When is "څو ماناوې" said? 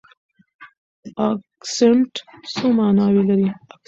2.53-3.23